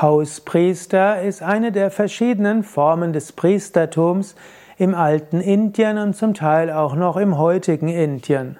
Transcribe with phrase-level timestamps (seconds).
[0.00, 4.36] Hauspriester ist eine der verschiedenen Formen des Priestertums
[4.76, 8.58] im alten Indien und zum Teil auch noch im heutigen Indien.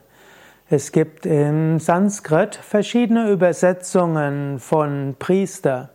[0.69, 5.91] Es gibt im Sanskrit verschiedene Übersetzungen von Priester.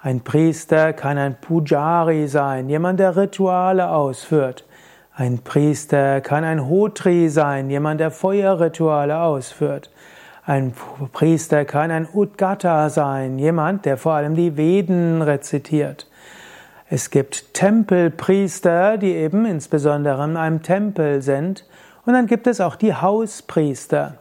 [0.00, 4.64] Ein Priester kann ein Pujari sein, jemand, der Rituale ausführt.
[5.14, 9.90] Ein Priester kann ein Hotri sein, jemand, der Feuerrituale ausführt.
[10.48, 10.74] Ein
[11.12, 16.06] Priester kann ein Udgata sein, jemand, der vor allem die Veden rezitiert.
[16.88, 21.66] Es gibt Tempelpriester, die eben insbesondere in einem Tempel sind.
[22.04, 24.18] Und dann gibt es auch die Hauspriester.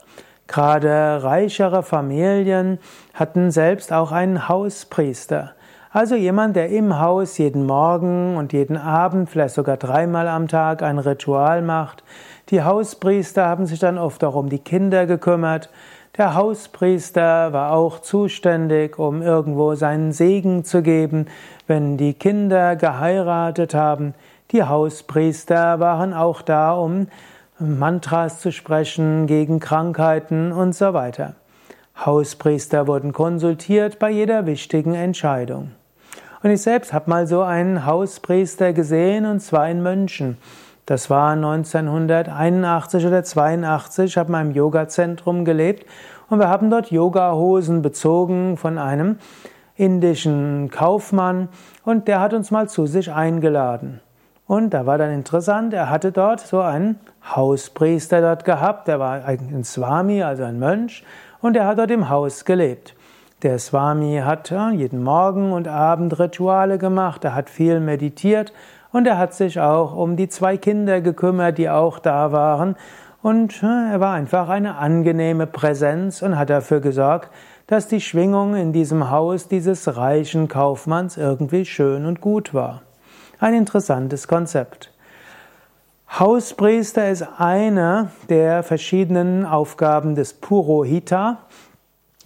[0.48, 2.80] Gerade reichere Familien
[3.14, 5.54] hatten selbst auch einen Hauspriester.
[5.92, 10.82] Also jemand, der im Haus jeden Morgen und jeden Abend, vielleicht sogar dreimal am Tag
[10.82, 12.04] ein Ritual macht.
[12.50, 15.70] Die Hauspriester haben sich dann oft auch um die Kinder gekümmert.
[16.18, 21.26] Der Hauspriester war auch zuständig, um irgendwo seinen Segen zu geben,
[21.68, 24.14] wenn die Kinder geheiratet haben.
[24.52, 27.08] Die Hauspriester waren auch da, um
[27.60, 31.36] Mantras zu sprechen gegen Krankheiten und so weiter.
[31.98, 35.72] Hauspriester wurden konsultiert bei jeder wichtigen Entscheidung.
[36.44, 40.38] Und ich selbst habe mal so einen Hauspriester gesehen, und zwar in München.
[40.86, 45.86] Das war 1981 oder 82, ich habe in meinem Yoga-Zentrum gelebt.
[46.30, 49.18] Und wir haben dort Yoga-Hosen bezogen von einem
[49.76, 51.50] indischen Kaufmann.
[51.84, 54.00] Und der hat uns mal zu sich eingeladen.
[54.48, 57.00] Und da war dann interessant, er hatte dort so einen
[57.36, 61.04] Hauspriester dort gehabt, der war ein Swami, also ein Mönch,
[61.42, 62.94] und er hat dort im Haus gelebt.
[63.42, 68.54] Der Swami hat jeden Morgen und Abend Rituale gemacht, er hat viel meditiert
[68.96, 72.78] und er hat sich auch um die zwei Kinder gekümmert, die auch da waren.
[73.22, 77.30] Und äh, er war einfach eine angenehme Präsenz und hat dafür gesorgt,
[77.68, 82.84] dass die Schwingung in diesem Haus dieses reichen Kaufmanns irgendwie schön und gut war.
[83.38, 84.94] Ein interessantes Konzept.
[86.18, 91.40] Hauspriester ist eine der verschiedenen Aufgaben des Purohita.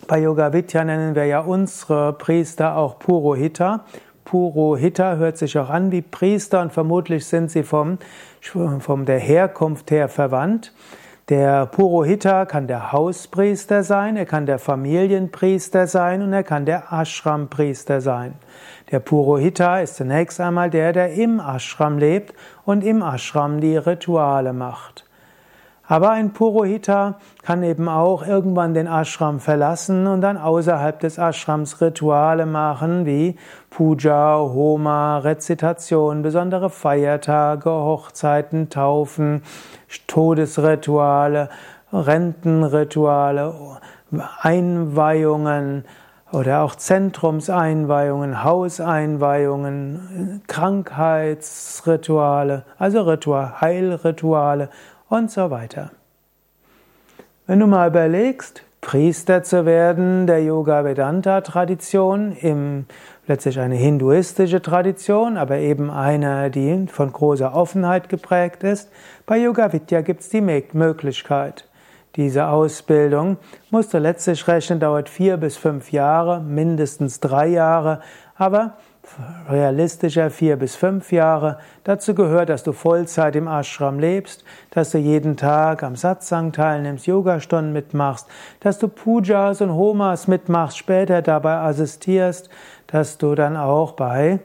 [0.08, 3.85] Bei Yoga Vidya nennen wir ja unsere Priester auch Purohita.
[4.29, 7.97] Purohita hört sich auch an wie Priester und vermutlich sind sie vom,
[8.41, 10.72] vom der Herkunft her verwandt.
[11.29, 16.94] Der Purohita kann der Hauspriester sein, er kann der Familienpriester sein und er kann der
[16.94, 18.35] Ashrampriester sein.
[18.91, 22.35] Der Purohita ist zunächst einmal der, der im Ashram lebt
[22.66, 25.09] und im Ashram die Rituale macht.
[25.92, 31.82] Aber ein Purohita kann eben auch irgendwann den Ashram verlassen und dann außerhalb des Ashrams
[31.82, 33.36] Rituale machen wie
[33.72, 39.42] Puja, Homa, Rezitation, besondere Feiertage, Hochzeiten, Taufen,
[40.06, 41.50] Todesrituale,
[41.92, 43.56] Rentenrituale,
[44.42, 45.86] Einweihungen
[46.32, 54.70] oder auch Zentrumseinweihungen, Hauseinweihungen, Krankheitsrituale, also Ritual, Heilrituale
[55.09, 55.92] und so weiter.
[57.47, 62.86] Wenn du mal überlegst, Priester zu werden der Yoga Vedanta Tradition, im,
[63.28, 68.90] letztlich eine hinduistische Tradition, aber eben eine, die von großer Offenheit geprägt ist.
[69.25, 71.66] Bei Yoga Vidya gibt es die Möglichkeit.
[72.16, 73.38] Diese Ausbildung
[73.70, 78.02] musst du letztlich rechnen, dauert vier bis fünf Jahre, mindestens drei Jahre,
[78.36, 78.78] aber
[79.50, 81.59] realistischer vier bis fünf Jahre.
[81.84, 87.08] Dazu gehört, dass du Vollzeit im Ashram lebst, dass du jeden Tag am Satsang teilnimmst,
[87.08, 88.28] Yogastunden mitmachst,
[88.59, 92.50] dass du Pujas und Homas mitmachst, später dabei assistierst,
[92.88, 94.40] dass du dann auch bei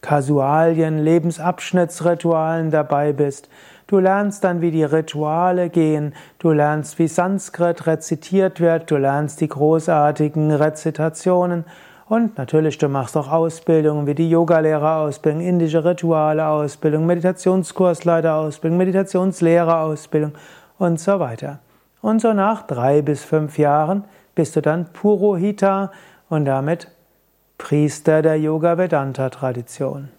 [0.00, 3.48] Kasualien, Lebensabschnittsritualen dabei bist.
[3.88, 9.40] Du lernst dann, wie die Rituale gehen, du lernst, wie Sanskrit rezitiert wird, du lernst
[9.40, 11.64] die großartigen Rezitationen
[12.08, 20.32] und natürlich, du machst auch Ausbildungen wie die Yogalehrerausbildung, indische Rituale-Ausbildung, Meditationskursleiter-Ausbildung, Meditationslehrerausbildung
[20.78, 21.58] und so weiter.
[22.02, 24.04] Und so nach drei bis fünf Jahren
[24.36, 25.90] bist du dann Purohita
[26.28, 26.88] und damit
[27.58, 30.10] Priester der Yoga-Vedanta-Tradition.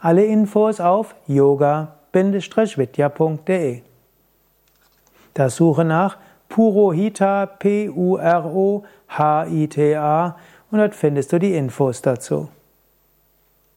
[0.00, 1.92] Alle Infos auf yoga-vidya.de.
[5.34, 6.18] Da suche nach
[6.52, 8.26] Purohita, P-U-R-O-H-I-T-A
[10.70, 12.50] und dort findest du die Infos dazu.